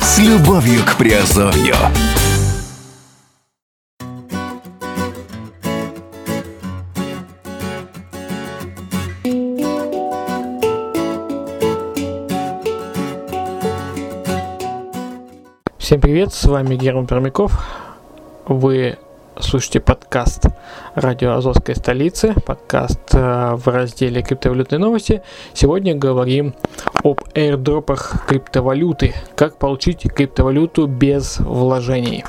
С 0.00 0.18
любовью 0.18 0.82
к 0.82 0.96
Приазовью. 0.96 1.76
Всем 15.86 16.00
привет, 16.00 16.32
с 16.32 16.44
вами 16.46 16.74
Герман 16.74 17.06
Пермяков. 17.06 17.64
Вы 18.46 18.98
слушаете 19.38 19.78
подкаст 19.78 20.46
радио 20.96 21.34
Азовской 21.34 21.76
столицы, 21.76 22.34
подкаст 22.44 22.98
э, 23.12 23.54
в 23.54 23.68
разделе 23.68 24.20
криптовалютные 24.20 24.80
новости. 24.80 25.22
Сегодня 25.54 25.94
говорим 25.94 26.56
об 27.04 27.20
airdropах 27.34 28.26
криптовалюты, 28.26 29.14
как 29.36 29.58
получить 29.58 30.12
криптовалюту 30.12 30.88
без 30.88 31.38
вложений. 31.38 32.24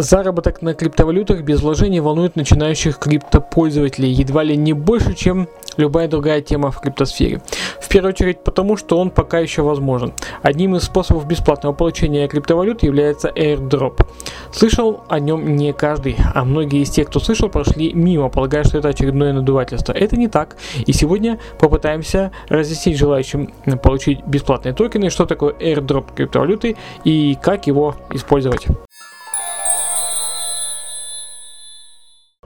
Заработок 0.00 0.62
на 0.62 0.72
криптовалютах 0.72 1.42
без 1.42 1.60
вложений 1.60 2.00
волнует 2.00 2.34
начинающих 2.34 2.98
криптопользователей 2.98 4.10
едва 4.10 4.42
ли 4.42 4.56
не 4.56 4.72
больше, 4.72 5.12
чем 5.12 5.46
любая 5.76 6.08
другая 6.08 6.40
тема 6.40 6.70
в 6.70 6.80
криптосфере. 6.80 7.42
В 7.78 7.86
первую 7.86 8.14
очередь 8.14 8.42
потому, 8.42 8.78
что 8.78 8.98
он 8.98 9.10
пока 9.10 9.40
еще 9.40 9.60
возможен. 9.60 10.14
Одним 10.40 10.74
из 10.76 10.84
способов 10.84 11.26
бесплатного 11.26 11.74
получения 11.74 12.26
криптовалют 12.28 12.82
является 12.82 13.28
airdrop. 13.28 14.06
Слышал 14.52 15.04
о 15.10 15.20
нем 15.20 15.56
не 15.56 15.74
каждый, 15.74 16.16
а 16.34 16.46
многие 16.46 16.80
из 16.80 16.88
тех, 16.88 17.08
кто 17.08 17.20
слышал, 17.20 17.50
прошли 17.50 17.92
мимо, 17.92 18.30
полагая, 18.30 18.64
что 18.64 18.78
это 18.78 18.88
очередное 18.88 19.34
надувательство. 19.34 19.92
Это 19.92 20.16
не 20.16 20.28
так. 20.28 20.56
И 20.86 20.94
сегодня 20.94 21.38
попытаемся 21.58 22.32
разъяснить 22.48 22.96
желающим 22.96 23.52
получить 23.82 24.24
бесплатные 24.24 24.72
токены, 24.72 25.10
что 25.10 25.26
такое 25.26 25.52
airdrop 25.52 26.14
криптовалюты 26.14 26.78
и 27.04 27.36
как 27.42 27.66
его 27.66 27.96
использовать. 28.14 28.66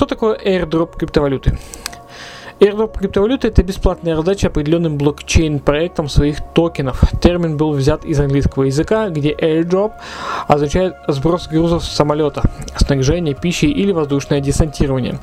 Что 0.04 0.16
такое 0.16 0.36
airdrop 0.36 0.98
криптовалюты? 0.98 1.58
Airdrop 2.60 2.98
криптовалюты– 2.98 3.48
это 3.48 3.62
бесплатная 3.62 4.14
раздача 4.14 4.48
определенным 4.48 4.98
блокчейн-проектом 4.98 6.10
своих 6.10 6.40
токенов. 6.52 7.00
Термин 7.22 7.56
был 7.56 7.72
взят 7.72 8.04
из 8.04 8.20
английского 8.20 8.64
языка, 8.64 9.08
где 9.08 9.32
airdrop 9.32 9.92
означает 10.46 10.92
сброс 11.08 11.48
грузов 11.48 11.82
с 11.84 11.88
самолета, 11.88 12.42
снаряжение, 12.76 13.34
пищи 13.34 13.64
или 13.64 13.92
воздушное 13.92 14.40
десантирование. 14.40 15.20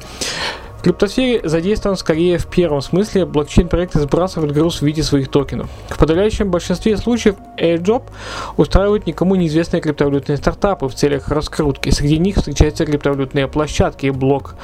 В 0.81 0.83
криптосфере 0.83 1.47
задействован 1.47 1.95
скорее 1.95 2.39
в 2.39 2.47
первом 2.47 2.81
смысле, 2.81 3.27
блокчейн-проекты 3.27 3.99
сбрасывают 3.99 4.51
груз 4.51 4.79
в 4.79 4.81
виде 4.81 5.03
своих 5.03 5.29
токенов. 5.29 5.69
В 5.89 5.99
подавляющем 5.99 6.49
большинстве 6.49 6.97
случаев 6.97 7.35
airdrop 7.59 8.05
устраивают 8.57 9.05
никому 9.05 9.35
неизвестные 9.35 9.79
криптовалютные 9.79 10.37
стартапы 10.37 10.87
в 10.87 10.95
целях 10.95 11.27
раскрутки. 11.27 11.91
Среди 11.91 12.17
них 12.17 12.37
встречаются 12.37 12.87
криптовалютные 12.87 13.47
площадки, 13.47 14.09
блок 14.09 14.55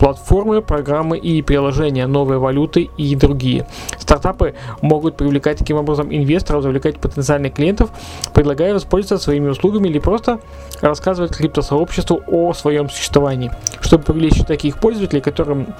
платформы, 0.00 0.62
программы 0.62 1.18
и 1.18 1.42
приложения, 1.42 2.06
новые 2.06 2.38
валюты 2.38 2.88
и 2.96 3.14
другие. 3.14 3.66
Стартапы 3.98 4.54
могут 4.80 5.18
привлекать 5.18 5.58
таким 5.58 5.76
образом 5.76 6.08
инвесторов, 6.10 6.62
завлекать 6.62 6.98
потенциальных 6.98 7.52
клиентов, 7.52 7.90
предлагая 8.32 8.72
воспользоваться 8.72 9.22
своими 9.22 9.50
услугами 9.50 9.88
или 9.88 9.98
просто 9.98 10.40
рассказывать 10.80 11.36
криптосообществу 11.36 12.22
о 12.28 12.54
своем 12.54 12.88
существовании, 12.88 13.52
чтобы 13.82 14.04
привлечь 14.04 14.42
таких 14.46 14.78
пользователей, 14.78 15.20
которым 15.20 15.74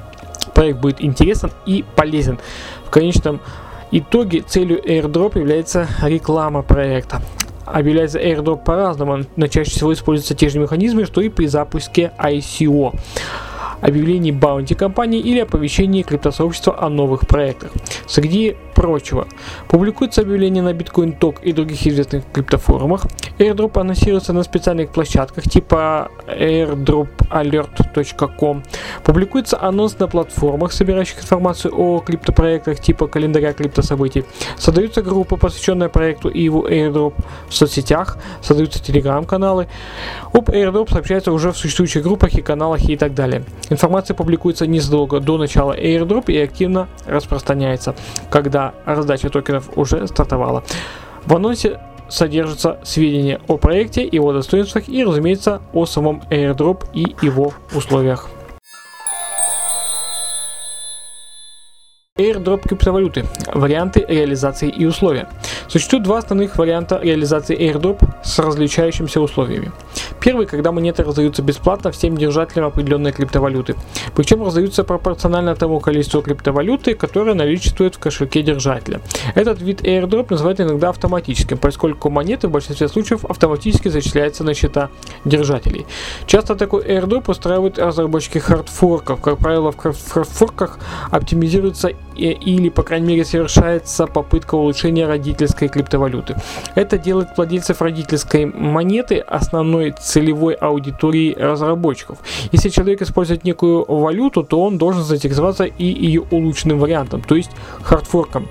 проект 0.53 0.81
будет 0.81 1.03
интересен 1.03 1.51
и 1.65 1.83
полезен. 1.97 2.39
В 2.85 2.91
конечном 2.91 3.41
итоге 3.91 4.43
целью 4.43 4.83
airdrop 4.85 5.39
является 5.39 5.89
реклама 6.03 6.61
проекта 6.63 7.23
объявляется 7.65 8.19
airdrop 8.19 8.65
по-разному, 8.65 9.21
но 9.37 9.47
чаще 9.47 9.71
всего 9.71 9.93
используются 9.93 10.35
те 10.35 10.49
же 10.49 10.59
механизмы, 10.59 11.05
что 11.05 11.21
и 11.21 11.29
при 11.29 11.47
запуске 11.47 12.11
ICO 12.19 12.99
объявлений 13.81 14.33
баунти 14.33 14.75
компании 14.75 15.21
или 15.21 15.41
оповещении 15.41 16.03
криптосообщества 16.03 16.77
о 16.81 16.89
новых 16.89 17.27
проектах. 17.27 17.73
Среди 18.07 18.57
прочего, 18.81 19.29
публикуются 19.69 20.23
объявления 20.23 20.63
на 20.63 20.73
Bitcoin 20.73 21.19
Talk 21.19 21.43
и 21.43 21.53
других 21.53 21.87
известных 21.87 22.25
криптофорумах. 22.33 23.05
Airdrop 23.39 23.79
анонсируется 23.79 24.33
на 24.33 24.43
специальных 24.43 24.91
площадках 24.91 25.45
типа 25.45 26.09
airdropalert.com. 26.27 28.63
Публикуется 29.05 29.61
анонс 29.61 29.99
на 29.99 30.09
платформах, 30.09 30.73
собирающих 30.73 31.21
информацию 31.21 31.75
о 31.77 32.01
криптопроектах 32.01 32.81
типа 32.81 33.07
календаря 33.07 33.53
криптособытий. 33.53 34.25
Создаются 34.57 35.03
группы, 35.03 35.37
посвященные 35.37 35.91
проекту 35.91 36.31
и 36.31 36.43
его 36.43 36.67
Airdrop 36.67 37.13
в 37.51 37.55
соцсетях, 37.55 38.17
создаются 38.41 38.83
телеграм-каналы. 38.83 39.69
Об 40.33 40.49
Airdrop 40.49 40.91
сообщается 40.91 41.33
уже 41.33 41.53
в 41.53 41.59
существующих 41.59 42.03
группах 42.03 42.33
и 42.33 42.41
каналах 42.41 42.89
и 42.89 42.97
так 42.97 43.13
далее. 43.13 43.45
Информация 43.69 44.15
публикуется 44.15 44.67
незадолго 44.67 45.21
до 45.21 45.37
начала 45.37 45.79
airdrop 45.79 46.33
и 46.33 46.39
активно 46.39 46.89
распространяется, 47.07 47.95
когда 48.31 48.70
раздача 48.85 49.31
токенов 49.31 49.71
уже 49.77 50.07
стартовала. 50.07 50.63
В 51.27 51.35
анонсе 51.35 51.81
содержатся 52.09 52.79
сведения 52.83 53.41
о 53.49 53.57
проекте, 53.57 54.07
его 54.11 54.33
достоинствах 54.33 54.89
и, 54.89 55.05
разумеется, 55.05 55.61
о 55.73 55.87
самом 55.87 56.23
airdrop 56.31 56.85
и 56.93 57.15
его 57.23 57.53
условиях. 57.75 58.29
Airdrop 62.21 62.69
криптовалюты. 62.69 63.25
Варианты 63.55 64.05
реализации 64.07 64.69
и 64.69 64.85
условия. 64.85 65.29
Существует 65.69 66.05
два 66.05 66.19
основных 66.19 66.59
варианта 66.59 67.01
реализации 67.03 67.57
airdrop 67.59 68.07
с 68.23 68.39
различающимися 68.39 69.21
условиями. 69.21 69.73
Первый, 70.21 70.47
когда 70.47 70.71
монеты 70.71 71.03
раздаются 71.03 71.43
бесплатно 71.43 71.91
всем 71.93 72.17
держателям 72.17 72.67
определенной 72.67 73.13
криптовалюты. 73.13 73.75
Причем 74.15 74.45
раздаются 74.45 74.85
пропорционально 74.85 75.55
тому 75.57 75.81
количеству 75.81 76.21
криптовалюты, 76.21 76.95
которое 76.95 77.35
наличествует 77.35 77.95
в 77.95 77.99
кошельке 77.99 78.43
держателя. 78.43 79.01
Этот 79.35 79.63
вид 79.63 79.81
airdrop 79.81 80.27
называют 80.29 80.61
иногда 80.61 80.91
автоматическим, 80.91 81.57
поскольку 81.57 82.11
монеты 82.11 82.49
в 82.49 82.51
большинстве 82.51 82.89
случаев 82.89 83.25
автоматически 83.25 83.89
зачисляются 83.89 84.45
на 84.45 84.53
счета 84.53 84.91
держателей. 85.25 85.87
Часто 86.27 86.55
такой 86.55 86.83
airdrop 86.85 87.31
устраивают 87.31 87.79
разработчики 87.79 88.39
хардфорков. 88.39 89.23
Как 89.23 89.39
правило, 89.39 89.73
в 89.73 89.77
хардфорках 89.79 90.79
оптимизируется 91.11 91.93
или, 92.29 92.69
по 92.69 92.83
крайней 92.83 93.09
мере, 93.09 93.25
совершается 93.25 94.07
попытка 94.07 94.55
улучшения 94.55 95.07
родительской 95.07 95.69
криптовалюты. 95.69 96.37
Это 96.75 96.99
делает 96.99 97.29
владельцев 97.37 97.81
родительской 97.83 98.47
монеты 98.47 99.19
основной 99.19 99.93
целевой 99.93 100.55
аудиторией 100.55 101.35
разработчиков. 101.35 102.19
Если 102.53 102.69
человек 102.69 103.03
использует 103.03 103.45
некую 103.45 103.85
валюту, 103.87 104.43
то 104.43 104.63
он 104.63 104.79
должен 104.79 105.03
заинтересоваться 105.03 105.65
и 105.65 105.85
ее 105.85 106.23
улучшенным 106.31 106.79
вариантом, 106.79 107.23
то 107.23 107.37
есть 107.37 107.51
хардфорком. 107.83 108.49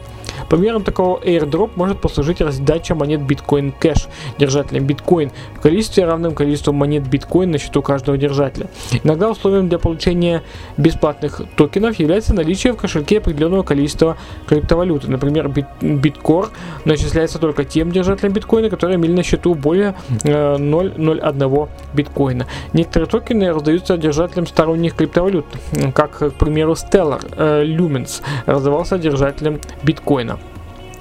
Примером 0.47 0.83
такого 0.83 1.19
airdrop 1.19 1.71
может 1.75 1.99
послужить 1.99 2.41
раздача 2.41 2.95
монет 2.95 3.21
Bitcoin 3.21 3.73
Cash 3.79 4.07
держателям 4.37 4.85
Bitcoin 4.85 5.31
в 5.55 5.61
количестве 5.61 6.05
равном 6.05 6.35
количеству 6.35 6.73
монет 6.73 7.03
Bitcoin 7.03 7.47
на 7.47 7.57
счету 7.57 7.81
каждого 7.81 8.17
держателя. 8.17 8.67
Иногда 9.03 9.29
условием 9.29 9.69
для 9.69 9.79
получения 9.79 10.43
бесплатных 10.77 11.41
токенов 11.55 11.97
является 11.99 12.33
наличие 12.33 12.73
в 12.73 12.77
кошельке 12.77 13.17
определенного 13.17 13.63
количества 13.63 14.17
криптовалюты. 14.47 15.09
Например, 15.09 15.47
Bitcore 15.47 16.49
начисляется 16.85 17.39
только 17.39 17.65
тем 17.65 17.91
держателям 17.91 18.33
биткоина, 18.33 18.69
которые 18.69 18.97
имели 18.97 19.13
на 19.13 19.23
счету 19.23 19.55
более 19.55 19.95
0,01 20.23 21.65
э, 21.65 21.67
биткоина. 21.93 22.47
Некоторые 22.73 23.09
токены 23.09 23.53
раздаются 23.53 23.97
держателям 23.97 24.47
сторонних 24.47 24.95
криптовалют, 24.95 25.45
как, 25.93 26.17
к 26.17 26.31
примеру, 26.31 26.73
Stellar 26.73 27.25
э, 27.35 27.65
Lumens 27.65 28.21
раздавался 28.45 28.97
держателям 28.97 29.59
биткоина. 29.83 30.28
Украина. 30.29 30.58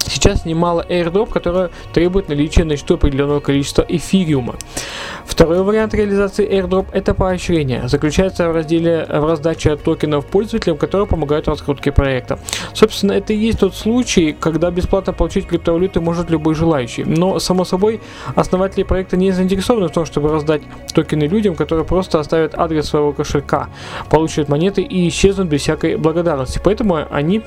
Сейчас 0.09 0.43
немало 0.43 0.85
airdrop, 0.89 1.31
которые 1.31 1.69
требуют 1.93 2.29
наличия 2.29 2.63
на 2.63 2.75
счету 2.75 2.95
определенного 2.95 3.39
количества 3.39 3.85
эфириума. 3.87 4.55
Второй 5.25 5.61
вариант 5.63 5.93
реализации 5.93 6.49
airdrop– 6.49 6.87
это 6.91 7.13
поощрение. 7.13 7.87
Заключается 7.87 8.49
в 8.49 8.53
разделе 8.53 9.05
в 9.07 9.25
раздаче 9.25 9.75
токенов 9.75 10.25
пользователям, 10.25 10.77
которые 10.77 11.07
помогают 11.07 11.47
раскрутке 11.47 11.91
проекта. 11.91 12.39
Собственно, 12.73 13.13
это 13.13 13.33
и 13.33 13.37
есть 13.37 13.59
тот 13.59 13.75
случай, 13.75 14.35
когда 14.37 14.71
бесплатно 14.71 15.13
получить 15.13 15.45
криптовалюты 15.47 16.01
может 16.01 16.29
любой 16.29 16.55
желающий. 16.55 17.03
Но, 17.03 17.39
само 17.39 17.63
собой, 17.63 18.01
основатели 18.35 18.83
проекта 18.83 19.15
не 19.15 19.31
заинтересованы 19.31 19.87
в 19.87 19.91
том, 19.91 20.05
чтобы 20.05 20.29
раздать 20.29 20.63
токены 20.93 21.23
людям, 21.25 21.55
которые 21.55 21.85
просто 21.85 22.19
оставят 22.19 22.57
адрес 22.57 22.87
своего 22.87 23.13
кошелька, 23.13 23.69
получат 24.09 24.49
монеты 24.49 24.81
и 24.81 25.07
исчезнут 25.07 25.47
без 25.47 25.61
всякой 25.61 25.97
благодарности. 25.97 26.59
Поэтому 26.63 27.05
они 27.11 27.43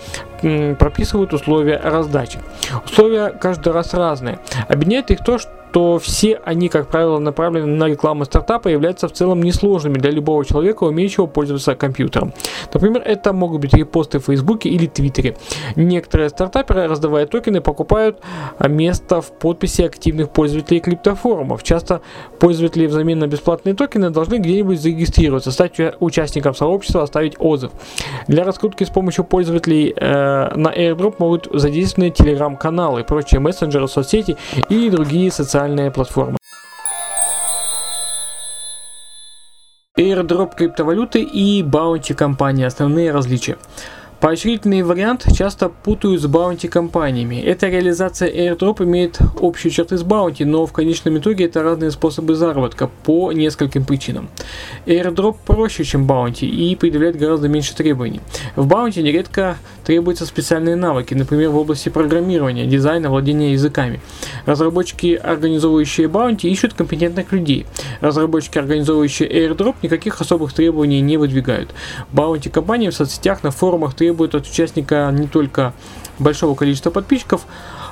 прописывают 0.79 1.33
условия 1.33 1.81
раздачи. 1.83 2.39
Условия 2.85 3.31
каждый 3.31 3.73
раз 3.73 3.95
разные. 3.95 4.39
Объединяет 4.69 5.11
их 5.11 5.25
то, 5.25 5.39
что 5.39 5.51
то 5.73 5.99
все 5.99 6.39
они, 6.45 6.69
как 6.69 6.89
правило, 6.89 7.19
направлены 7.19 7.67
на 7.67 7.89
рекламу 7.89 8.25
стартапа 8.25 8.69
и 8.69 8.73
являются 8.73 9.09
в 9.09 9.13
целом 9.13 9.43
несложными 9.43 9.95
для 9.95 10.11
любого 10.11 10.45
человека, 10.45 10.85
умеющего 10.85 11.27
пользоваться 11.27 11.75
компьютером. 11.75 12.35
Например, 12.73 13.03
это 13.05 13.33
могут 13.33 13.63
быть 13.63 13.73
репосты 13.75 14.19
в 14.19 14.27
Фейсбуке 14.27 14.69
или 14.69 14.87
Твиттере. 14.87 15.37
Некоторые 15.75 16.29
стартаперы, 16.29 16.87
раздавая 16.89 17.27
токены, 17.27 17.63
покупают 17.63 18.21
место 18.61 19.23
в 19.23 19.33
подписи 19.33 19.83
активных 19.83 20.31
пользователей 20.31 20.81
криптофорумов. 20.81 21.63
Часто 21.63 22.03
пользователи 22.39 22.87
взамен 22.87 23.19
на 23.19 23.27
бесплатные 23.27 23.75
токены 23.75 24.11
должны 24.11 24.37
где-нибудь 24.37 24.81
зарегистрироваться, 24.81 25.51
стать 25.53 25.73
участником 26.01 26.55
сообщества, 26.55 27.03
оставить 27.03 27.37
отзыв. 27.39 27.73
Для 28.29 28.45
раскрутки 28.45 28.85
с 28.85 28.91
помощью 28.91 29.25
пользователей 29.25 29.95
э, 29.97 30.55
на 30.55 30.69
airdrop 30.69 31.15
могут 31.19 31.49
задействованы 31.51 32.11
телеграм-каналы, 32.11 33.05
прочие 33.05 33.41
мессенджеры, 33.41 33.89
соцсети 33.89 34.37
и 34.69 34.91
другие 34.91 35.31
социальные 35.31 35.62
социальные 35.63 35.91
платформы. 35.93 36.37
Airdrop 39.97 40.57
криптовалюты 40.57 41.23
и 41.23 41.63
баунти 41.63 42.15
компании. 42.15 42.65
Основные 42.65 43.13
различия. 43.13 43.59
Поощрительный 44.23 44.83
вариант 44.83 45.27
часто 45.37 45.69
путают 45.69 46.23
с 46.23 46.27
баунти 46.29 46.69
кампаниями. 46.69 47.41
Эта 47.41 47.69
реализация 47.69 48.31
airdrop 48.31 48.85
имеет 48.85 49.19
общие 49.41 49.73
черты 49.73 49.99
с 49.99 50.05
bounty, 50.05 50.45
но 50.45 50.65
в 50.65 50.73
конечном 50.73 51.19
итоге 51.19 51.47
это 51.47 51.65
разные 51.65 51.91
способы 51.91 52.37
заработка 52.37 52.89
по 53.03 53.33
нескольким 53.33 53.85
причинам. 53.85 54.29
Airdrop 54.87 55.39
проще, 55.45 55.83
чем 55.83 56.07
bounty 56.07 56.47
и 56.47 56.77
предъявляет 56.77 57.19
гораздо 57.19 57.49
меньше 57.49 57.75
требований. 57.75 58.21
В 58.55 58.65
bounty 58.65 59.03
нередко 59.03 59.57
требуются 59.85 60.25
специальные 60.25 60.77
навыки, 60.77 61.15
например, 61.15 61.49
в 61.49 61.57
области 61.57 61.89
программирования, 61.89 62.67
дизайна, 62.67 63.11
владения 63.11 63.51
языками. 63.51 64.01
Разработчики, 64.47 65.21
организовывающие 65.21 66.07
bounty, 66.07 66.49
ищут 66.49 66.75
компетентных 66.75 67.33
людей. 67.33 67.67
Разработчики, 68.01 68.57
организовывающие 68.57 69.29
airdrop, 69.29 69.75
никаких 69.83 70.21
особых 70.21 70.53
требований 70.53 71.01
не 71.01 71.17
выдвигают. 71.17 71.71
Баунти 72.13 72.51
компании 72.51 72.89
в 72.91 72.95
соцсетях, 72.95 73.43
на 73.43 73.51
форумах 73.51 73.95
требуют 73.95 74.12
требует 74.13 74.35
от 74.35 74.47
участника 74.47 75.11
не 75.11 75.27
только 75.27 75.73
большого 76.19 76.55
количества 76.55 76.91
подписчиков, 76.91 77.47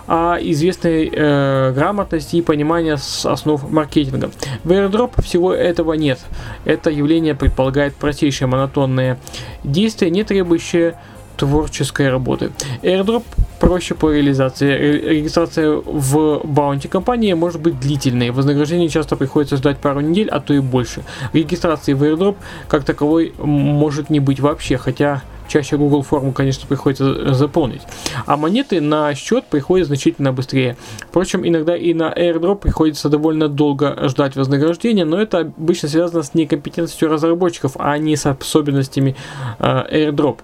а 0.06 0.36
известной 0.40 1.10
э, 1.10 1.72
грамотности 1.72 2.36
и 2.36 2.42
понимания 2.42 2.98
с 2.98 3.24
основ 3.24 3.70
маркетинга. 3.70 4.30
В 4.64 4.70
airdrop 4.70 5.22
всего 5.22 5.54
этого 5.54 5.94
нет. 5.94 6.18
Это 6.66 6.90
явление 6.90 7.34
предполагает 7.34 7.94
простейшие 7.94 8.48
монотонные 8.48 9.18
действия, 9.64 10.10
не 10.10 10.22
требующие 10.24 10.96
творческой 11.38 12.10
работы. 12.10 12.50
Airdrop 12.82 13.22
проще 13.60 13.94
по 13.94 14.10
реализации. 14.10 14.76
Регистрация 15.16 15.70
в 15.70 16.40
баунти 16.44 16.88
компании 16.88 17.32
может 17.32 17.60
быть 17.60 17.80
длительной. 17.80 18.30
Вознаграждение 18.30 18.88
часто 18.88 19.16
приходится 19.16 19.56
ждать 19.56 19.78
пару 19.78 20.00
недель, 20.00 20.28
а 20.28 20.40
то 20.40 20.52
и 20.52 20.58
больше. 20.58 21.02
Регистрации 21.32 21.94
в 21.94 22.02
Airdrop 22.02 22.36
как 22.68 22.84
таковой 22.84 23.32
может 23.38 24.10
не 24.10 24.20
быть 24.20 24.40
вообще, 24.40 24.76
хотя 24.76 25.22
чаще 25.50 25.76
Google 25.76 26.02
форму, 26.02 26.32
конечно, 26.32 26.66
приходится 26.66 27.34
заполнить. 27.34 27.82
А 28.26 28.36
монеты 28.36 28.80
на 28.80 29.14
счет 29.14 29.44
приходят 29.46 29.88
значительно 29.88 30.32
быстрее. 30.32 30.76
Впрочем, 31.08 31.46
иногда 31.46 31.76
и 31.76 31.92
на 31.92 32.12
airdrop 32.12 32.56
приходится 32.56 33.08
довольно 33.08 33.48
долго 33.48 34.08
ждать 34.08 34.36
вознаграждения, 34.36 35.04
но 35.04 35.20
это 35.20 35.40
обычно 35.40 35.88
связано 35.88 36.22
с 36.22 36.34
некомпетентностью 36.34 37.08
разработчиков, 37.08 37.72
а 37.78 37.98
не 37.98 38.16
с 38.16 38.26
особенностями 38.26 39.16
э, 39.58 40.08
airdrop. 40.08 40.38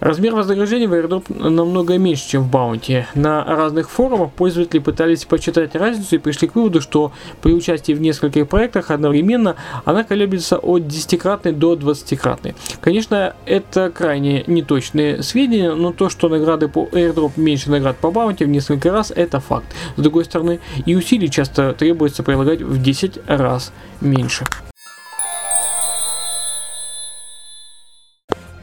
Размер 0.00 0.34
вознаграждения 0.34 0.86
в 0.88 0.94
airdrop 0.94 1.24
намного 1.36 1.96
меньше, 1.98 2.28
чем 2.28 2.44
в 2.44 2.50
Bounty. 2.50 3.04
На 3.14 3.44
разных 3.44 3.90
форумах 3.90 4.32
пользователи 4.32 4.78
пытались 4.78 5.24
почитать 5.24 5.74
разницу 5.74 6.16
и 6.16 6.18
пришли 6.18 6.48
к 6.48 6.54
выводу, 6.54 6.80
что 6.80 7.12
при 7.42 7.52
участии 7.52 7.92
в 7.92 8.00
нескольких 8.00 8.48
проектах 8.48 8.90
одновременно 8.90 9.56
она 9.84 10.04
колеблется 10.04 10.58
от 10.58 10.82
10-кратной 10.82 11.52
до 11.52 11.74
20-кратной. 11.74 12.54
Конечно, 12.80 13.34
это 13.46 13.90
крайне 13.90 14.44
неточные 14.46 15.22
сведения, 15.22 15.74
но 15.74 15.92
то, 15.92 16.08
что 16.08 16.28
награды 16.28 16.68
по 16.68 16.88
airdrop 16.92 17.32
меньше 17.36 17.70
наград 17.70 17.96
по 17.96 18.08
Bounty 18.08 18.44
в 18.44 18.48
несколько 18.48 18.90
раз, 18.90 19.12
это 19.14 19.40
факт. 19.40 19.66
С 19.96 20.02
другой 20.02 20.24
стороны, 20.24 20.60
и 20.84 20.94
усилий 20.94 21.30
часто 21.30 21.72
требуется 21.72 22.22
прилагать 22.22 22.62
в 22.62 22.82
10 22.82 23.20
раз 23.26 23.72
меньше. 24.00 24.44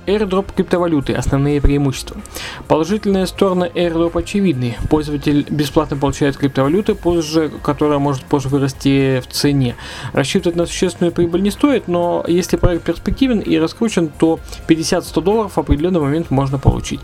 Airdrop 0.05 0.53
криптовалюты. 0.55 1.13
Основные 1.13 1.61
преимущества. 1.61 2.17
Положительные 2.67 3.27
стороны 3.27 3.71
Airdrop 3.73 4.17
очевидны. 4.17 4.77
Пользователь 4.89 5.45
бесплатно 5.49 5.97
получает 5.97 6.37
криптовалюты, 6.37 6.95
позже, 6.95 7.51
которая 7.61 7.99
может 7.99 8.23
позже 8.23 8.49
вырасти 8.49 9.21
в 9.21 9.27
цене. 9.27 9.75
Рассчитывать 10.13 10.55
на 10.55 10.65
существенную 10.65 11.11
прибыль 11.11 11.41
не 11.41 11.51
стоит, 11.51 11.87
но 11.87 12.23
если 12.27 12.57
проект 12.57 12.83
перспективен 12.83 13.39
и 13.39 13.57
раскручен, 13.57 14.09
то 14.09 14.39
50-100 14.67 15.21
долларов 15.21 15.53
в 15.55 15.59
определенный 15.59 15.99
момент 15.99 16.31
можно 16.31 16.57
получить. 16.57 16.99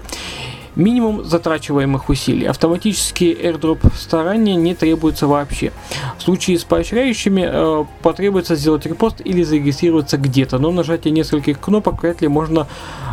Минимум 0.75 1.23
затрачиваемых 1.23 2.09
усилий. 2.09 2.45
Автоматический 2.45 3.33
airdrop 3.33 3.93
старания 3.95 4.55
не 4.55 4.75
требуется 4.75 5.27
вообще. 5.27 5.71
В 6.17 6.21
случае 6.21 6.59
с 6.59 6.63
поощряющими 6.63 7.45
э, 7.45 7.85
потребуется 8.01 8.55
сделать 8.55 8.85
репост 8.85 9.21
или 9.23 9.43
зарегистрироваться 9.43 10.17
где-то, 10.17 10.59
но 10.59 10.71
нажатие 10.71 11.11
нескольких 11.11 11.59
кнопок 11.59 12.03
вряд 12.03 12.21
ли 12.21 12.27
можно 12.27 12.67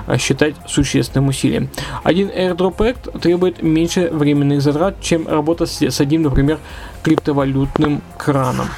э, 0.07 0.19
считать 0.19 0.55
существенным 0.67 1.29
усилием. 1.29 1.69
Один 2.03 2.29
airdrop 2.29 2.73
проект 2.77 3.21
требует 3.21 3.63
меньше 3.63 4.11
временных 4.11 4.63
затрат, 4.63 5.01
чем 5.01 5.27
работа 5.27 5.67
с, 5.67 5.81
с 5.81 6.01
одним, 6.01 6.23
например, 6.23 6.59
криптовалютным 7.03 8.03
краном. 8.19 8.69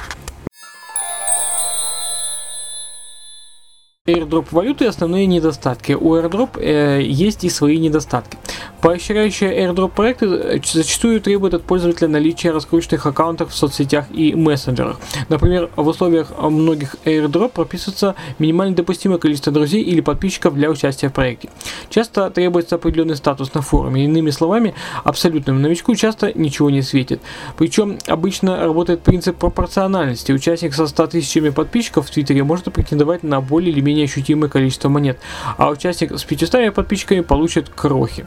airdrop 4.09 4.47
валюты 4.51 4.85
основные 4.85 5.25
недостатки. 5.25 5.93
У 5.93 6.15
airdrop 6.15 6.59
э, 6.59 7.01
есть 7.03 7.43
и 7.43 7.49
свои 7.49 7.77
недостатки. 7.77 8.37
Поощряющие 8.81 9.65
airdrop 9.65 9.89
проекты 9.89 10.25
э, 10.25 10.59
зачастую 10.63 11.19
требуют 11.19 11.53
от 11.53 11.63
пользователя 11.63 12.07
наличия 12.07 12.51
раскрученных 12.51 13.05
аккаунтов 13.05 13.51
в 13.51 13.55
соцсетях 13.55 14.05
и 14.09 14.33
мессенджерах. 14.33 14.97
Например, 15.27 15.69
в 15.75 15.85
условиях 15.85 16.31
многих 16.39 16.95
airdrop 17.03 17.49
прописывается 17.49 18.15
минимально 18.39 18.75
допустимое 18.75 19.19
количество 19.19 19.51
друзей 19.51 19.83
или 19.83 19.99
подписчиков 19.99 20.55
для 20.55 20.69
участия 20.69 21.09
в 21.09 21.13
проекте. 21.13 21.49
Часто 21.89 22.29
требуется 22.29 22.75
определенный 22.75 23.17
статус 23.17 23.53
на 23.53 23.61
форуме. 23.61 24.05
Иными 24.05 24.29
словами, 24.29 24.73
абсолютному 25.03 25.59
новичку 25.59 25.93
часто 25.95 26.31
ничего 26.33 26.69
не 26.69 26.81
светит. 26.81 27.21
Причем 27.57 27.97
обычно 28.07 28.63
работает 28.63 29.01
принцип 29.01 29.35
пропорциональности. 29.35 30.31
Участник 30.31 30.73
со 30.73 30.87
100 30.87 31.07
тысячами 31.07 31.49
подписчиков 31.49 32.07
в 32.07 32.11
Твиттере 32.11 32.45
может 32.45 32.71
претендовать 32.71 33.23
на 33.23 33.41
более 33.41 33.71
или 33.71 33.81
менее 33.81 34.05
ощутимое 34.05 34.49
количество 34.49 34.87
монет, 34.87 35.19
а 35.57 35.69
участник 35.69 36.17
с 36.17 36.23
500 36.23 36.73
подписчиками 36.73 37.21
получит 37.21 37.67
крохи. 37.67 38.25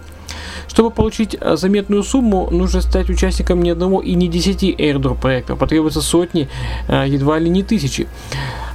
Чтобы 0.69 0.91
получить 0.91 1.37
э, 1.41 1.57
заметную 1.57 2.03
сумму, 2.03 2.49
нужно 2.51 2.81
стать 2.81 3.11
участником 3.11 3.63
не 3.63 3.71
одного 3.71 4.01
и 4.01 4.15
не 4.15 4.29
десяти 4.29 4.73
airdrop 4.73 5.21
проектов. 5.21 5.59
Потребуется 5.59 6.01
сотни, 6.01 6.49
э, 6.89 7.05
едва 7.09 7.39
ли 7.39 7.49
не 7.49 7.63
тысячи. 7.63 8.07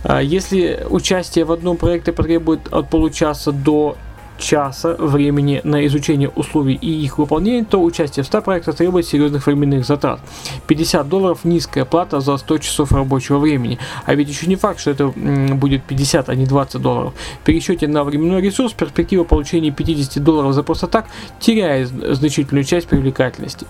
Э, 0.04 0.20
если 0.24 0.86
участие 0.90 1.46
в 1.46 1.52
одном 1.52 1.78
проекте 1.78 2.12
потребует 2.12 2.72
от 2.72 2.90
получаса 2.90 3.52
до 3.52 3.98
часа 4.38 4.96
времени 4.98 5.62
на 5.64 5.86
изучение 5.88 6.30
условий 6.30 6.76
и 6.76 6.90
их 6.90 7.18
выполнение, 7.18 7.66
то 7.66 7.82
участие 7.82 8.24
в 8.24 8.28
100 8.28 8.42
проектах 8.42 8.76
требует 8.76 9.06
серьезных 9.06 9.46
временных 9.46 9.86
затрат. 9.86 10.20
50 10.68 11.08
долларов 11.08 11.40
низкая 11.44 11.86
плата 11.86 12.20
за 12.20 12.38
100 12.38 12.58
часов 12.60 12.92
рабочего 12.92 13.40
времени. 13.40 13.80
А 14.06 14.16
ведь 14.16 14.30
еще 14.30 14.48
не 14.48 14.56
факт, 14.56 14.80
что 14.80 14.92
это 14.92 15.08
будет 15.08 15.84
50, 15.84 16.30
а 16.30 16.36
не 16.36 16.46
20 16.46 16.82
долларов. 16.82 17.14
В 17.42 17.46
пересчете 17.46 17.88
на 17.88 18.04
временной 18.04 18.42
ресурс 18.42 18.74
перспектива 18.74 19.24
получения 19.24 19.72
50 19.72 20.24
долларов 20.24 20.54
за 20.54 20.64
просто 20.64 20.88
так 20.88 21.08
теряет 21.40 21.90
значительную 21.90 22.64
часть 22.64 22.88
привлекательности. 22.88 23.66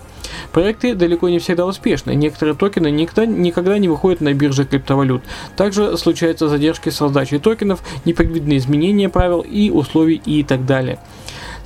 Проекты 0.52 0.94
далеко 0.94 1.28
не 1.28 1.38
всегда 1.38 1.66
успешны. 1.66 2.14
Некоторые 2.14 2.54
токены 2.54 2.90
никогда, 2.90 3.26
никогда 3.26 3.78
не 3.78 3.88
выходят 3.88 4.20
на 4.20 4.32
бирже 4.34 4.64
криптовалют. 4.64 5.22
Также 5.56 5.96
случаются 5.96 6.48
задержки 6.48 6.90
с 6.90 7.00
раздачей 7.00 7.38
токенов, 7.38 7.82
непредвиденные 8.04 8.58
изменения 8.58 9.08
правил 9.08 9.40
и 9.40 9.70
условий 9.70 10.20
и 10.24 10.42
так 10.42 10.66
далее. 10.66 10.98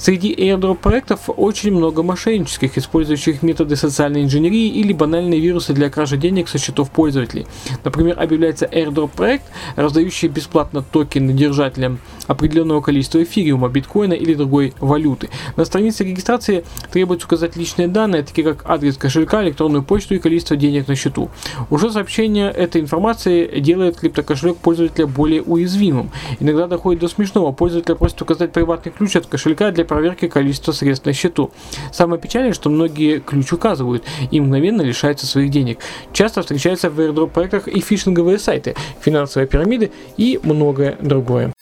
Среди 0.03 0.35
airdrop 0.35 0.79
проектов 0.79 1.29
очень 1.29 1.71
много 1.71 2.03
мошеннических, 2.03 2.77
использующих 2.77 3.43
методы 3.43 3.77
социальной 3.77 4.25
инженерии 4.25 4.67
или 4.67 4.93
банальные 4.93 5.39
вирусы 5.39 5.75
для 5.75 5.91
кражи 5.91 6.17
денег 6.17 6.49
со 6.49 6.59
счетов 6.59 6.91
пользователей. 6.91 7.47
Например, 7.85 8.21
объявляется 8.21 8.67
airdrop 8.67 9.11
проект, 9.15 9.45
раздающий 9.77 10.27
бесплатно 10.27 10.83
токены 10.83 11.33
держателям 11.33 12.01
определенного 12.27 12.81
количества 12.81 13.23
эфириума, 13.23 13.69
биткоина 13.69 14.15
или 14.15 14.35
другой 14.35 14.75
валюты. 14.81 15.31
На 15.57 15.65
странице 15.65 16.05
регистрации 16.05 16.65
требуется 16.91 17.27
указать 17.27 17.57
личные 17.57 17.89
данные, 17.89 18.23
такие 18.23 18.47
как 18.47 18.69
адрес 18.69 18.97
кошелька, 18.97 19.43
электронную 19.45 19.83
почту 19.83 20.15
и 20.15 20.19
количество 20.19 20.57
денег 20.57 20.89
на 20.89 20.97
счету. 20.97 21.31
Уже 21.71 21.91
сообщение 21.91 22.51
этой 22.51 22.81
информации 22.81 23.61
делает 23.61 23.97
криптокошелек 23.97 24.57
пользователя 24.57 25.07
более 25.07 25.43
уязвимым. 25.43 26.11
Иногда 26.41 26.67
доходит 26.67 27.01
до 27.01 27.09
смешного. 27.09 27.53
Пользователь 27.53 27.95
просит 27.95 28.21
указать 28.23 28.53
приватный 28.53 28.93
ключ 28.93 29.17
от 29.17 29.27
кошелька 29.27 29.71
для 29.71 29.85
проверки 29.85 30.29
количества 30.29 30.73
средств 30.73 31.07
на 31.07 31.13
счету. 31.13 31.51
Самое 31.93 32.21
печальное, 32.21 32.53
что 32.53 32.71
многие 32.71 33.21
ключ 33.21 33.53
указывают 33.53 34.05
и 34.31 34.41
мгновенно 34.41 34.83
лишаются 34.83 35.27
своих 35.27 35.51
денег. 35.51 35.79
Часто 36.13 36.43
встречаются 36.43 36.91
в 36.91 36.99
airdrop 37.01 37.31
проектах 37.31 37.69
и 37.69 37.81
фишинговые 37.81 38.39
сайты, 38.39 38.75
финансовые 39.01 39.47
пирамиды 39.47 39.91
и 40.17 40.41
многое 40.43 40.97
другое. 41.01 41.53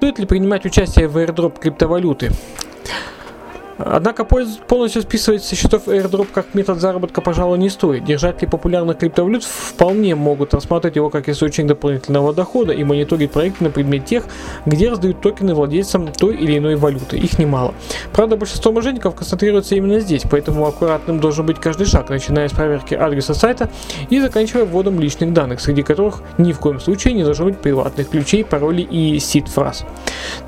Стоит 0.00 0.18
ли 0.18 0.24
принимать 0.24 0.64
участие 0.64 1.08
в 1.08 1.18
airdrop 1.18 1.60
криптовалюты? 1.60 2.30
Однако 3.84 4.24
полностью 4.24 5.02
списывать 5.02 5.42
со 5.42 5.56
счетов 5.56 5.88
airdrop 5.88 6.28
как 6.32 6.54
метод 6.54 6.80
заработка, 6.80 7.20
пожалуй, 7.20 7.58
не 7.58 7.70
стоит. 7.70 8.04
Держатели 8.04 8.48
популярных 8.48 8.98
криптовалют 8.98 9.44
вполне 9.44 10.14
могут 10.14 10.54
рассматривать 10.54 10.96
его 10.96 11.10
как 11.10 11.28
источник 11.28 11.66
дополнительного 11.66 12.34
дохода 12.34 12.72
и 12.72 12.84
мониторить 12.84 13.30
проекты 13.30 13.64
на 13.64 13.70
предмет 13.70 14.04
тех, 14.04 14.24
где 14.66 14.88
раздают 14.90 15.20
токены 15.20 15.54
владельцам 15.54 16.08
той 16.12 16.36
или 16.36 16.58
иной 16.58 16.76
валюты. 16.76 17.18
Их 17.18 17.38
немало. 17.38 17.74
Правда, 18.12 18.36
большинство 18.36 18.72
мошенников 18.72 19.14
концентрируется 19.14 19.74
именно 19.74 20.00
здесь, 20.00 20.22
поэтому 20.30 20.66
аккуратным 20.66 21.20
должен 21.20 21.46
быть 21.46 21.58
каждый 21.58 21.86
шаг, 21.86 22.10
начиная 22.10 22.48
с 22.48 22.52
проверки 22.52 22.94
адреса 22.94 23.34
сайта 23.34 23.70
и 24.10 24.20
заканчивая 24.20 24.64
вводом 24.64 25.00
личных 25.00 25.32
данных, 25.32 25.60
среди 25.60 25.82
которых 25.82 26.22
ни 26.38 26.52
в 26.52 26.58
коем 26.58 26.80
случае 26.80 27.14
не 27.14 27.24
должно 27.24 27.46
быть 27.46 27.58
приватных 27.58 28.10
ключей, 28.10 28.44
паролей 28.44 28.84
и 28.84 29.18
сид-фраз. 29.18 29.84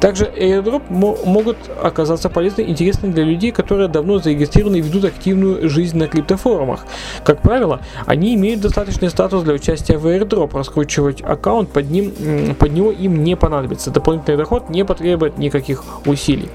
Также 0.00 0.24
airdrop 0.24 0.82
могут 0.90 1.56
оказаться 1.82 2.28
полезны 2.28 2.62
и 2.62 2.70
интересны 2.70 3.10
для 3.10 3.21
для 3.22 3.32
людей, 3.32 3.52
которые 3.52 3.88
давно 3.88 4.18
зарегистрированы 4.18 4.76
и 4.76 4.80
ведут 4.80 5.04
активную 5.04 5.68
жизнь 5.68 5.96
на 5.96 6.08
криптофорумах. 6.08 6.84
Как 7.24 7.40
правило, 7.42 7.80
они 8.06 8.34
имеют 8.34 8.60
достаточный 8.60 9.10
статус 9.10 9.42
для 9.42 9.54
участия 9.54 9.98
в 9.98 10.06
airdrop, 10.06 10.56
раскручивать 10.56 11.22
аккаунт 11.22 11.70
под, 11.70 11.90
ним, 11.90 12.12
под 12.58 12.72
него 12.72 12.90
им 12.90 13.22
не 13.24 13.36
понадобится. 13.36 13.90
Дополнительный 13.90 14.36
доход 14.36 14.70
не 14.70 14.84
потребует 14.84 15.38
никаких 15.38 15.82
усилий. 16.06 16.48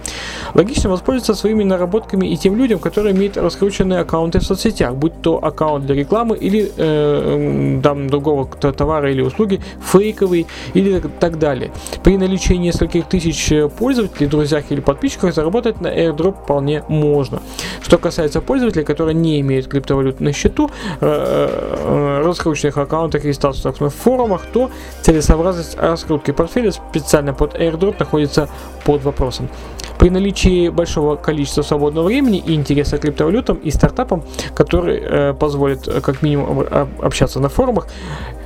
Логично 0.54 0.90
воспользоваться 0.90 1.36
своими 1.36 1.64
наработками 1.64 2.28
и 2.28 2.38
тем 2.38 2.56
людям, 2.56 2.80
которые 2.80 3.16
имеют 3.16 3.38
раскрученные 3.38 4.00
аккаунты 4.00 4.40
в 4.40 4.44
соцсетях, 4.44 4.96
будь 4.96 5.22
то 5.22 5.44
аккаунт 5.44 5.86
для 5.86 5.96
рекламы 5.96 6.38
или 6.38 6.72
э, 6.76 7.80
там 7.82 8.10
другого 8.10 8.46
товара 8.48 9.12
или 9.12 9.22
услуги, 9.22 9.62
фейковый 9.82 10.48
или 10.74 11.02
так 11.20 11.40
далее. 11.40 11.72
При 12.04 12.18
наличии 12.18 12.54
нескольких 12.54 13.06
тысяч 13.08 13.54
пользователей, 13.78 14.28
друзьях 14.28 14.66
или 14.70 14.82
подписчиков 14.82 15.34
заработать 15.34 15.82
на 15.82 15.88
airdrop 15.88 16.47
вполне 16.48 16.84
можно. 16.88 17.42
Что 17.82 17.98
касается 17.98 18.40
пользователей, 18.42 18.86
которые 18.86 19.14
не 19.14 19.42
имеют 19.42 19.68
криптовалют 19.68 20.22
на 20.22 20.32
счету, 20.32 20.70
э, 21.02 21.06
э, 21.06 22.22
раскрученных 22.26 22.78
аккаунтах 22.78 23.26
и 23.26 23.34
статусах 23.34 23.82
на 23.82 23.90
форумах, 23.90 24.46
то 24.54 24.72
целесообразность 25.02 25.78
раскрутки 25.78 26.32
портфеля 26.32 26.72
специально 26.72 27.34
под 27.34 27.56
airdrop 27.56 27.96
находится 28.00 28.48
под 28.86 29.04
вопросом. 29.04 29.50
При 29.98 30.10
наличии 30.10 30.70
большого 30.70 31.16
количества 31.16 31.64
свободного 31.64 32.08
времени 32.08 32.44
и 32.46 32.54
интереса 32.54 32.98
к 32.98 33.02
криптовалютам 33.02 33.58
и 33.58 33.72
стартапам, 33.72 34.24
который 34.56 35.00
э, 35.02 35.34
позволит 35.34 35.88
э, 35.88 36.02
как 36.02 36.22
минимум 36.22 36.66
общаться 37.02 37.40
на 37.40 37.50
форумах, 37.50 37.88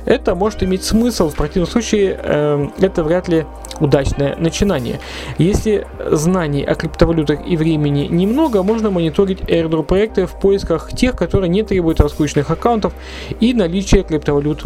это 0.06 0.34
может 0.34 0.62
иметь 0.62 0.82
смысл. 0.82 1.28
В 1.28 1.34
противном 1.34 1.70
случае 1.70 2.18
э, 2.22 2.68
это 2.80 3.04
вряд 3.04 3.28
ли 3.28 3.44
удачное 3.80 4.36
начинание. 4.36 5.00
Если 5.38 5.86
знаний 6.10 6.64
о 6.64 6.74
криптовалютах 6.74 7.46
и 7.46 7.56
времени 7.56 8.06
немного, 8.10 8.62
можно 8.62 8.90
мониторить 8.90 9.40
airdrop 9.40 9.84
проекты 9.84 10.26
в 10.26 10.32
поисках 10.32 10.92
тех, 10.92 11.16
которые 11.16 11.48
не 11.48 11.62
требуют 11.62 12.00
раскрученных 12.00 12.50
аккаунтов 12.50 12.92
и 13.40 13.54
наличия 13.54 14.02
криптовалют 14.02 14.62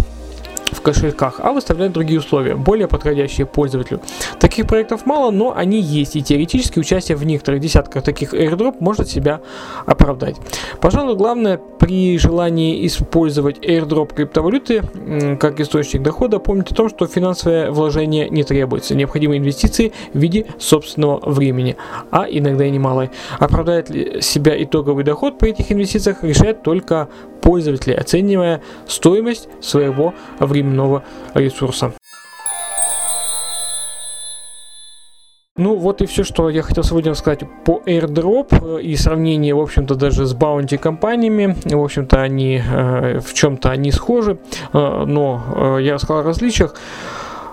в 0.73 0.81
кошельках, 0.81 1.41
а 1.41 1.53
выставлять 1.53 1.93
другие 1.93 2.19
условия, 2.19 2.55
более 2.55 2.89
подходящие 2.89 3.47
пользователю. 3.47 4.01
Таких 4.41 4.67
проектов 4.67 5.07
мало, 5.07 5.31
но 5.31 5.55
они 5.57 5.81
есть, 5.81 6.17
и 6.17 6.23
теоретически 6.23 6.79
участие 6.79 7.17
в 7.17 7.25
некоторых 7.25 7.61
десятках 7.61 8.03
таких 8.03 8.35
airdrop 8.35 8.77
может 8.81 9.09
себя 9.09 9.41
оправдать. 9.87 10.37
Пожалуй, 10.81 11.17
главное 11.17 11.61
при 11.79 12.19
желании 12.19 12.87
использовать 12.87 13.59
airdrop 13.59 14.15
криптовалюты 14.15 14.83
как 15.39 15.61
источник 15.61 16.03
дохода, 16.03 16.39
помните 16.39 16.75
о 16.75 16.77
том, 16.77 16.89
что 16.89 17.07
финансовое 17.07 17.71
вложение 17.71 18.29
не 18.29 18.45
требуется, 18.45 18.95
необходимы 18.95 19.37
инвестиции 19.37 19.93
в 20.13 20.19
виде 20.19 20.47
собственного 20.59 21.21
времени, 21.29 21.77
а 22.11 22.27
иногда 22.29 22.65
и 22.65 22.71
немалой. 22.71 23.11
Оправдает 23.39 23.91
ли 23.91 24.21
себя 24.21 24.61
итоговый 24.63 25.05
доход 25.05 25.39
при 25.39 25.51
этих 25.51 25.71
инвестициях 25.71 26.23
решает 26.23 26.63
только 26.63 27.09
пользователь, 27.41 27.95
оценивая 27.95 28.61
стоимость 28.89 29.49
своего 29.61 30.15
временного 30.57 31.03
ресурса. 31.35 31.93
Ну 35.59 35.75
вот 35.77 36.03
и 36.03 36.07
все, 36.07 36.23
что 36.23 36.51
я 36.51 36.61
хотел 36.61 36.85
сегодня 36.85 37.13
рассказать 37.13 37.41
по 37.65 37.83
AirDrop 37.87 38.83
и 38.83 38.95
сравнение, 38.95 39.55
в 39.55 39.61
общем-то, 39.61 39.95
даже 39.95 40.27
с 40.27 40.35
Bounty 40.35 40.77
компаниями. 40.77 41.57
В 41.65 41.83
общем-то, 41.83 42.21
они 42.21 42.63
э, 42.63 43.21
в 43.21 43.33
чем-то 43.33 43.71
они 43.71 43.91
схожи, 43.91 44.39
э, 44.73 45.05
но 45.07 45.79
э, 45.79 45.83
я 45.83 45.95
рассказал 45.95 46.21
о 46.21 46.25
различиях. 46.25 46.75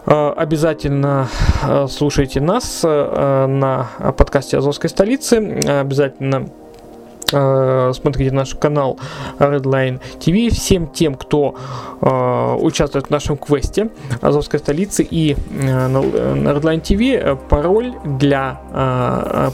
Э, 0.05 0.33
обязательно 0.35 1.29
э, 1.63 1.87
слушайте 1.89 2.41
нас 2.41 2.81
э, 2.83 3.45
на 3.47 3.87
подкасте 4.11 4.57
Азовской 4.57 4.89
столицы. 4.89 5.37
Обязательно 5.65 6.47
Э, 6.47 6.62
смотрите 7.33 8.31
наш 8.31 8.55
канал 8.55 8.97
Redline 9.39 9.99
TV. 10.19 10.49
Всем 10.49 10.87
тем, 10.87 11.15
кто 11.15 11.55
э, 12.01 12.55
участвует 12.59 13.07
в 13.07 13.09
нашем 13.09 13.37
квесте 13.37 13.89
Азовской 14.21 14.59
столицы 14.59 15.03
и 15.03 15.33
э, 15.33 15.87
на 15.87 16.49
Redline 16.49 16.81
TV, 16.81 17.37
пароль 17.49 17.93
для 18.03 18.59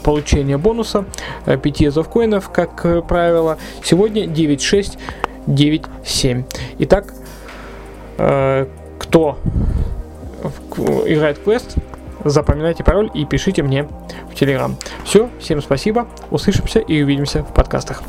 получения 0.04 0.58
бонуса 0.58 1.06
5 1.46 1.86
азовкоинов, 1.86 2.50
как 2.50 3.06
правило, 3.06 3.56
сегодня 3.82 4.26
9697. 4.26 6.44
Итак, 6.78 7.14
кто 8.98 9.38
играет 11.06 11.38
квест, 11.38 11.76
запоминайте 12.24 12.84
пароль 12.84 13.10
и 13.14 13.24
пишите 13.24 13.62
мне 13.62 13.88
в 14.30 14.34
Телеграм. 14.34 14.76
Все, 15.10 15.28
всем 15.40 15.60
спасибо, 15.60 16.06
услышимся 16.30 16.78
и 16.78 17.02
увидимся 17.02 17.42
в 17.42 17.52
подкастах. 17.52 18.04